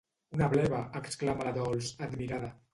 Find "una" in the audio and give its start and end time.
0.37-0.47